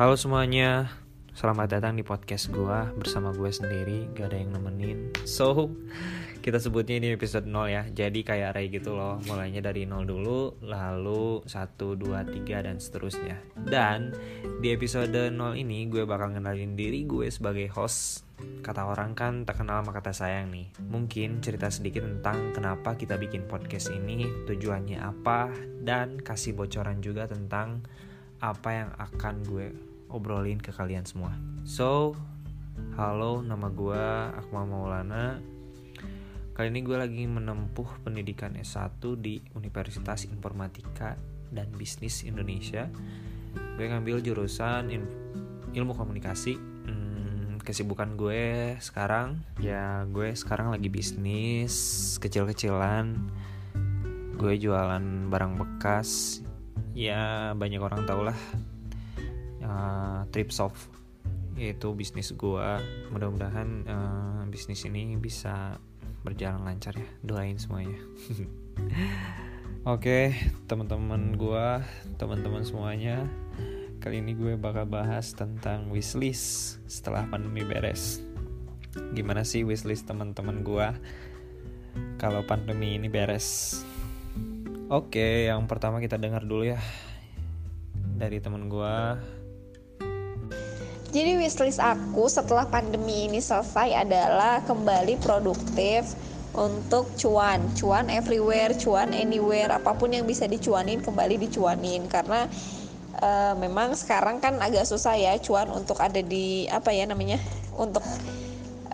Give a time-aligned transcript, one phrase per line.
[0.00, 0.88] Halo semuanya,
[1.36, 5.12] selamat datang di podcast gue bersama gue sendiri, gak ada yang nemenin.
[5.28, 5.76] So,
[6.40, 7.84] kita sebutnya ini episode 0 ya.
[7.84, 13.44] Jadi kayak Ray gitu loh, mulainya dari 0 dulu, lalu 1, 2, 3 dan seterusnya.
[13.60, 14.16] Dan
[14.64, 18.24] di episode 0 ini gue bakal ngenalin diri gue sebagai host.
[18.64, 20.72] Kata orang kan tak kenal sama kata sayang nih.
[20.80, 25.52] Mungkin cerita sedikit tentang kenapa kita bikin podcast ini, tujuannya apa,
[25.84, 27.84] dan kasih bocoran juga tentang
[28.40, 31.32] apa yang akan gue obrolin ke kalian semua.
[31.62, 32.18] So,
[32.98, 34.04] halo nama gue
[34.36, 35.38] Akmal Maulana.
[36.52, 41.16] Kali ini gue lagi menempuh pendidikan S1 di Universitas Informatika
[41.48, 42.90] dan Bisnis Indonesia.
[43.78, 44.92] Gue ngambil jurusan
[45.72, 46.58] ilmu komunikasi.
[46.58, 51.72] Hmm, kesibukan gue sekarang ya gue sekarang lagi bisnis
[52.20, 53.16] kecil-kecilan.
[54.36, 56.42] Gue jualan barang bekas.
[56.92, 58.36] Ya banyak orang tau lah
[59.70, 60.90] uh, Tripsoft
[61.54, 62.82] yaitu bisnis gua.
[63.14, 65.78] Mudah-mudahan uh, bisnis ini bisa
[66.26, 67.08] berjalan lancar ya.
[67.22, 68.00] Doain semuanya.
[69.88, 70.24] Oke okay,
[70.68, 71.84] teman-teman gua
[72.20, 73.24] teman-teman semuanya.
[74.00, 78.24] Kali ini gue bakal bahas tentang wishlist setelah pandemi beres.
[79.12, 80.96] Gimana sih wishlist teman-teman gua
[82.16, 83.80] kalau pandemi ini beres?
[84.88, 86.80] Oke okay, yang pertama kita dengar dulu ya.
[88.16, 89.20] Dari teman gua
[91.10, 96.14] jadi wishlist aku setelah pandemi ini selesai adalah kembali produktif
[96.54, 102.06] untuk cuan, cuan everywhere, cuan anywhere, apa pun yang bisa dicuanin kembali dicuanin.
[102.06, 102.46] Karena
[103.22, 107.42] uh, memang sekarang kan agak susah ya cuan untuk ada di apa ya namanya
[107.74, 108.02] untuk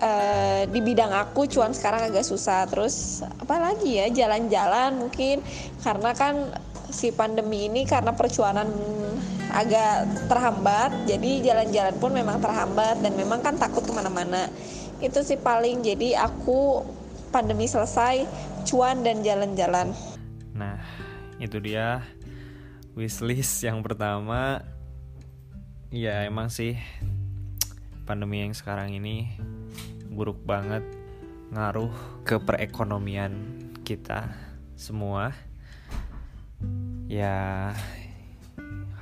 [0.00, 2.64] uh, di bidang aku cuan sekarang agak susah.
[2.68, 5.44] Terus apalagi ya jalan-jalan mungkin.
[5.84, 6.48] Karena kan
[6.88, 8.72] si pandemi ini karena percuanan
[9.56, 14.52] agak terhambat jadi jalan-jalan pun memang terhambat dan memang kan takut ke mana-mana.
[15.00, 16.84] Itu sih paling jadi aku
[17.32, 18.28] pandemi selesai
[18.68, 19.96] cuan dan jalan-jalan.
[20.52, 20.76] Nah
[21.40, 22.04] itu dia
[22.92, 24.60] wishlist yang pertama.
[25.88, 26.76] Ya emang sih
[28.04, 29.32] pandemi yang sekarang ini
[30.12, 30.84] buruk banget
[31.56, 31.92] ngaruh
[32.28, 33.32] ke perekonomian
[33.88, 34.36] kita
[34.76, 35.32] semua.
[37.08, 37.72] Ya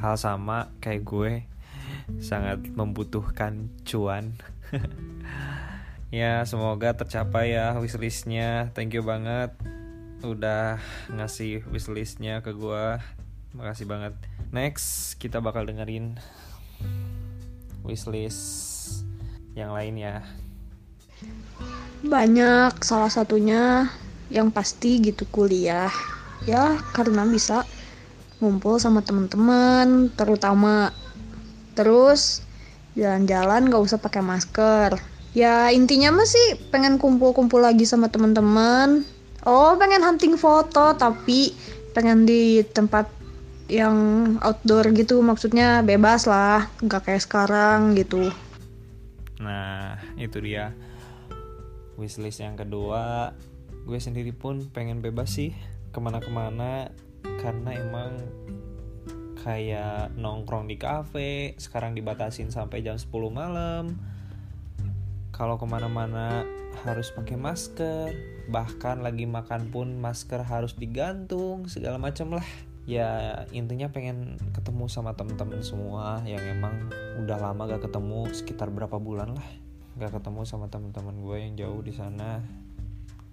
[0.04, 1.32] hal sama kayak gue.
[2.20, 4.36] Sangat membutuhkan cuan.
[6.14, 8.70] Ya semoga tercapai ya wishlistnya.
[8.70, 9.50] Thank you banget
[10.22, 10.78] udah
[11.10, 13.02] ngasih wishlistnya ke gue
[13.50, 14.14] makasih banget.
[14.54, 16.14] Next kita bakal dengerin
[17.82, 19.02] wishlist
[19.58, 20.22] yang lain ya.
[22.06, 23.90] Banyak salah satunya
[24.30, 25.90] yang pasti gitu kuliah.
[26.46, 27.66] Ya karena bisa
[28.38, 30.90] ngumpul sama teman-teman terutama.
[31.74, 32.42] Terus
[32.94, 34.98] jalan-jalan gak usah pakai masker.
[35.34, 39.02] Ya intinya mah sih pengen kumpul-kumpul lagi sama teman-teman.
[39.42, 41.50] Oh pengen hunting foto tapi
[41.90, 43.10] pengen di tempat
[43.66, 43.96] yang
[44.38, 45.18] outdoor gitu.
[45.26, 48.30] Maksudnya bebas lah nggak kayak sekarang gitu.
[49.42, 50.70] Nah itu dia.
[51.98, 53.34] Wishlist yang kedua.
[53.84, 55.50] Gue sendiri pun pengen bebas sih.
[55.90, 56.94] Ke mana-kemana
[57.40, 58.12] karena emang
[59.44, 64.00] kayak nongkrong di cafe sekarang dibatasin sampai jam 10 malam.
[65.34, 66.48] Kalau ke mana-mana
[66.88, 68.08] harus pakai masker
[68.48, 72.46] bahkan lagi makan pun masker harus digantung segala macam lah.
[72.84, 79.00] Ya intinya pengen ketemu sama temen-temen semua yang emang udah lama gak ketemu sekitar berapa
[79.00, 79.48] bulan lah
[79.94, 82.40] gak ketemu sama temen-temen gue yang jauh di sana.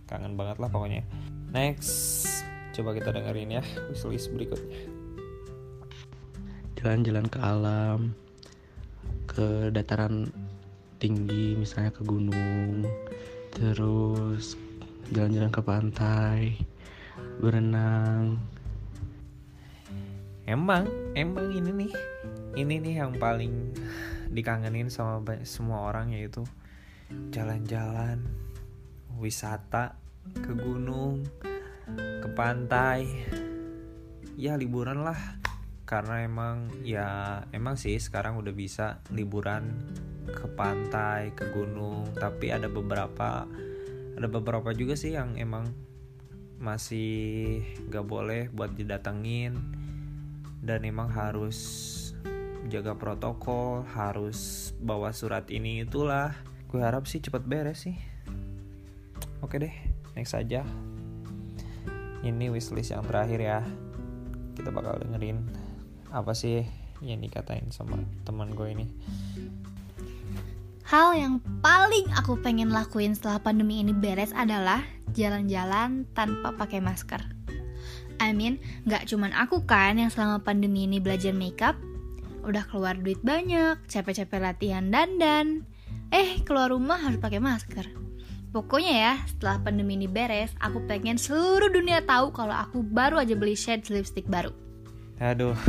[0.06, 1.03] Kangen banget lah pokoknya.
[1.52, 2.41] Next
[2.71, 4.79] Coba kita dengerin ya wishlist berikutnya.
[6.79, 7.99] Jalan-jalan ke alam,
[9.27, 10.31] ke dataran
[10.97, 12.87] tinggi misalnya ke gunung,
[13.53, 14.55] terus
[15.11, 16.39] jalan-jalan ke pantai,
[17.43, 18.40] berenang.
[20.47, 21.93] Emang, emang ini nih,
[22.57, 23.75] ini nih yang paling
[24.31, 26.47] dikangenin sama semua orang yaitu
[27.35, 28.23] jalan-jalan,
[29.19, 29.99] wisata
[30.40, 31.28] ke gunung,
[31.97, 33.08] ke pantai.
[34.38, 35.20] Ya liburan lah.
[35.84, 39.76] Karena emang ya emang sih sekarang udah bisa liburan
[40.28, 42.08] ke pantai ke gunung.
[42.16, 43.43] Tapi ada beberapa
[44.16, 45.67] ada beberapa juga sih yang emang
[46.61, 49.58] masih gak boleh buat didatengin.
[50.61, 51.59] Dan emang harus
[52.70, 56.37] jaga protokol harus bawa surat ini itulah.
[56.70, 57.97] Gue harap sih cepet beres sih.
[59.41, 59.73] Oke deh
[60.16, 60.61] next aja
[62.22, 63.59] ini wishlist yang terakhir ya
[64.58, 65.41] kita bakal dengerin
[66.14, 66.66] apa sih
[67.02, 68.88] yang dikatain sama teman gue ini
[70.91, 74.84] Hal yang paling aku pengen lakuin setelah pandemi ini beres adalah
[75.16, 77.23] jalan-jalan tanpa pakai masker.
[78.20, 81.79] I mean, gak cuman aku kan yang selama pandemi ini belajar makeup,
[82.44, 85.64] udah keluar duit banyak, capek-capek latihan dandan,
[86.12, 87.88] eh keluar rumah harus pakai masker.
[88.51, 93.31] Pokoknya ya, setelah pandemi ini beres, aku pengen seluruh dunia tahu kalau aku baru aja
[93.31, 94.51] beli shade lipstick baru.
[95.23, 95.55] Aduh.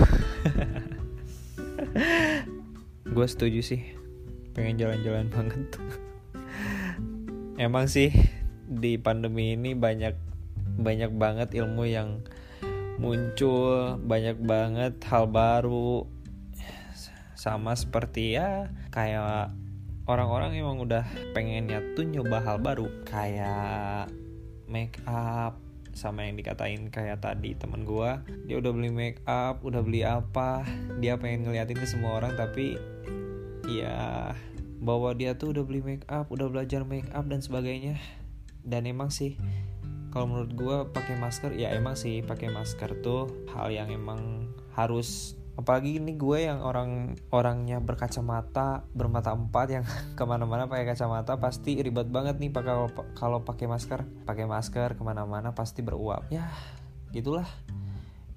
[3.14, 3.86] gue setuju sih.
[4.50, 5.78] Pengen jalan-jalan banget.
[7.54, 8.10] Emang sih
[8.66, 10.18] di pandemi ini banyak
[10.82, 12.18] banyak banget ilmu yang
[12.98, 16.10] muncul, banyak banget hal baru.
[17.38, 19.54] Sama seperti ya kayak
[20.10, 24.10] orang-orang emang udah pengennya tuh nyoba hal baru kayak
[24.66, 25.60] make up
[25.92, 28.24] sama yang dikatain kayak tadi temen gua.
[28.48, 30.64] Dia udah beli make up udah beli apa
[30.98, 32.80] dia pengen ngeliatin ke semua orang tapi
[33.68, 34.32] ya
[34.82, 38.00] bahwa dia tuh udah beli make up udah belajar make up dan sebagainya.
[38.62, 39.36] Dan emang sih
[40.10, 45.36] kalau menurut gua pakai masker ya emang sih pakai masker tuh hal yang emang harus
[45.52, 49.84] apalagi ini gue yang orang orangnya berkacamata bermata empat yang
[50.18, 54.04] ke mana-mana pakai kacamata pasti ribet banget nih pakai kalau pakai masker.
[54.24, 56.28] Pakai masker ke mana-mana pasti beruap.
[56.32, 56.48] Ya
[57.12, 57.46] gitulah.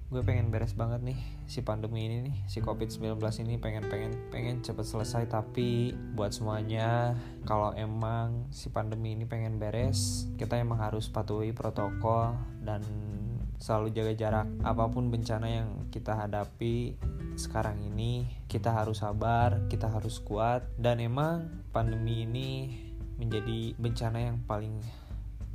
[0.06, 1.18] Gue pengen beres banget nih
[1.50, 3.58] si pandemi ini nih si covid 19 ini.
[3.58, 5.26] Pengen pengen pengen cepet selesai.
[5.26, 7.16] Tapi buat semuanya
[7.48, 12.84] kalau emang si pandemi ini pengen beres kita emang harus patuhi protokol dan
[13.58, 14.46] selalu jaga jarak.
[14.62, 16.96] Apa pun bencana yang kita hadapi
[17.36, 20.64] sekarang ini kita harus sabar kita harus kuat.
[20.76, 22.72] Dan emang pandemi ini
[23.16, 24.80] menjadi bencana yang paling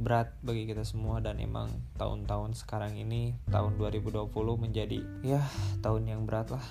[0.02, 1.22] berat bagi kita semua.
[1.22, 5.42] Dan emang tahun-tahun sekarang ini tahun 2020 menjadi ya
[5.82, 6.66] tahun yang berat lah.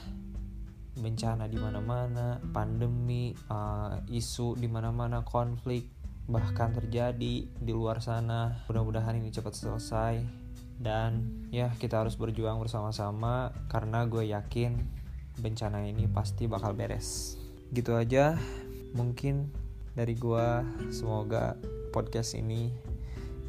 [0.98, 5.86] Bencana di mana-mana pandemi uh, isu di mana-mana konflik
[6.30, 8.66] bahkan terjadi di luar sana.
[8.70, 10.39] Mudah-mudahan ini cepat selesai
[10.80, 14.80] dan ya kita harus berjuang bersama-sama karena gue yakin
[15.36, 17.36] bencana ini pasti bakal beres.
[17.68, 18.40] Gitu aja
[18.96, 19.52] mungkin
[19.92, 20.46] dari gue
[20.88, 21.60] semoga
[21.92, 22.72] podcast ini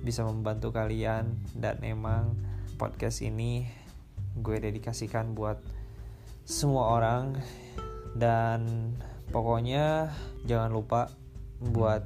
[0.04, 2.36] bisa membantu kalian dan emang
[2.75, 3.63] podcast ini
[4.36, 5.63] gue dedikasikan buat
[6.44, 7.39] semua orang.
[8.12, 8.92] Dan
[9.31, 10.12] pokoknya
[10.44, 11.07] jangan lupa
[11.63, 12.04] buat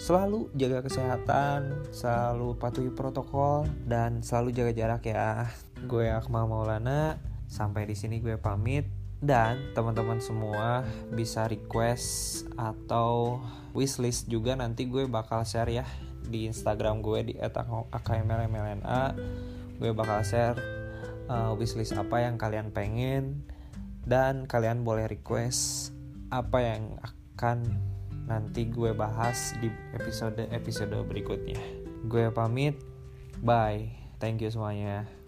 [0.00, 5.48] selalu jaga kesehatan, selalu patuhi protokol dan selalu jaga jarak ya.
[5.84, 8.86] Gue Akmal Maulana, sampai di sini gue pamit
[9.20, 10.80] dan teman-teman semua
[11.12, 13.42] bisa request atau
[13.76, 15.86] wishlist juga nanti gue bakal share ya
[16.24, 19.02] di Instagram gue di @akmlmlna.
[19.76, 20.58] Gue bakal share
[21.28, 23.44] uh, wishlist apa yang kalian pengen
[24.08, 25.92] dan kalian boleh request
[26.32, 27.89] apa yang akan
[28.30, 29.66] nanti gue bahas di
[29.98, 31.58] episode-episode berikutnya.
[32.06, 32.78] Gue pamit,
[33.42, 33.90] bye.
[34.22, 35.19] Thank you semuanya.